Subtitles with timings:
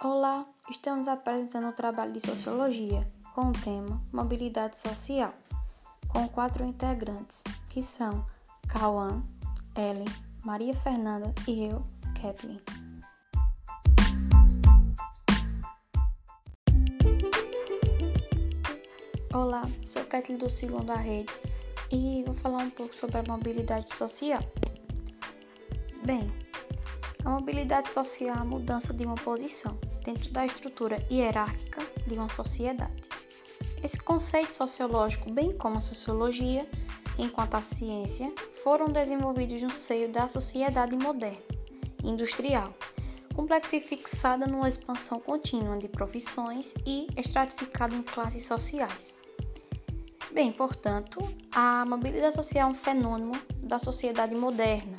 [0.00, 5.34] Olá, estamos apresentando o trabalho de sociologia com o tema Mobilidade Social,
[6.06, 8.24] com quatro integrantes, que são
[8.68, 9.20] Cauã,
[9.76, 10.06] Ellen,
[10.44, 11.84] Maria Fernanda e eu,
[12.22, 12.62] Kathleen.
[19.34, 21.40] Olá, sou Kathleen do Segundo a Redes
[21.90, 24.42] e vou falar um pouco sobre a mobilidade social.
[26.04, 26.32] Bem,
[27.28, 32.30] a mobilidade social é a mudança de uma posição dentro da estrutura hierárquica de uma
[32.30, 33.04] sociedade.
[33.84, 36.66] Esse conceito sociológico, bem como a sociologia,
[37.18, 38.32] enquanto a ciência,
[38.64, 41.42] foram desenvolvidos no seio da sociedade moderna,
[42.02, 42.72] industrial,
[43.34, 49.14] complexa e fixada numa expansão contínua de profissões e estratificada em classes sociais.
[50.32, 51.18] Bem, portanto,
[51.52, 54.96] a mobilidade social é um fenômeno da sociedade moderna,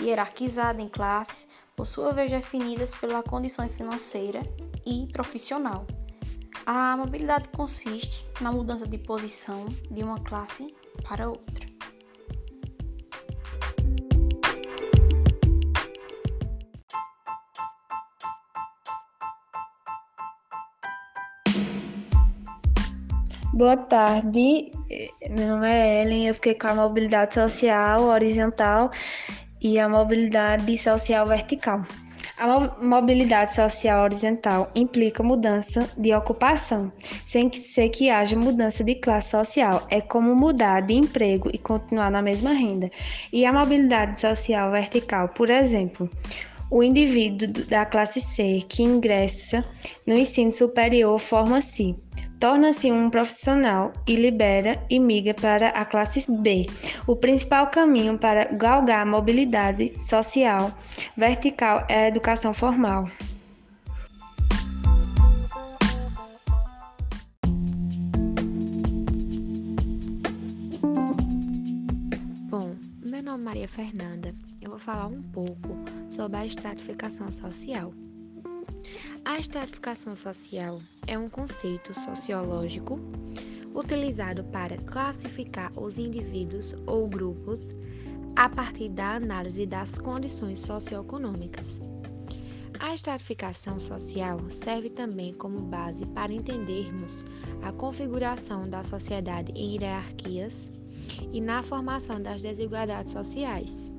[0.00, 1.46] hierarquizada em classes,
[1.78, 4.42] por sua vez definidas pela condição financeira
[4.84, 5.86] e profissional.
[6.66, 10.74] A mobilidade consiste na mudança de posição de uma classe
[11.08, 11.68] para outra.
[23.54, 24.72] Boa tarde,
[25.30, 28.90] meu nome é Ellen, eu fiquei com a mobilidade social horizontal
[29.60, 31.84] e a mobilidade social vertical.
[32.38, 32.46] A
[32.80, 36.92] mobilidade social horizontal implica mudança de ocupação,
[37.26, 39.84] sem que ser que haja mudança de classe social.
[39.90, 42.88] É como mudar de emprego e continuar na mesma renda.
[43.32, 46.08] E a mobilidade social vertical, por exemplo,
[46.70, 49.64] o indivíduo da classe C que ingressa
[50.06, 51.96] no ensino superior forma-se
[52.38, 56.66] torna-se um profissional e libera e migra para a classe B.
[57.06, 60.72] O principal caminho para galgar a mobilidade social
[61.16, 63.08] vertical é a educação formal.
[72.50, 74.34] Bom, meu nome é Maria Fernanda.
[74.60, 75.76] Eu vou falar um pouco
[76.10, 77.92] sobre a estratificação social.
[79.24, 82.98] A estratificação social é um conceito sociológico
[83.74, 87.76] utilizado para classificar os indivíduos ou grupos
[88.34, 91.80] a partir da análise das condições socioeconômicas.
[92.80, 97.24] A estratificação social serve também como base para entendermos
[97.62, 100.70] a configuração da sociedade em hierarquias
[101.32, 103.90] e na formação das desigualdades sociais.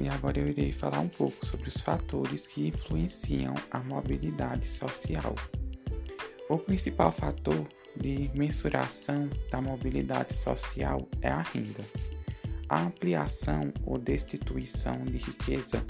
[0.00, 5.34] E agora eu irei falar um pouco sobre os fatores que influenciam a mobilidade social.
[6.48, 7.66] O principal fator
[7.96, 11.84] de mensuração da mobilidade social é a renda.
[12.68, 15.84] A ampliação ou destituição de riqueza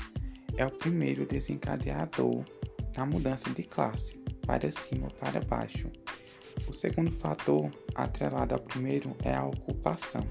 [0.56, 2.44] é o primeiro desencadeador
[2.92, 4.16] da mudança de classe,
[4.46, 5.90] para cima ou para baixo.
[6.66, 10.26] O segundo fator, atrelado ao primeiro, é a ocupação.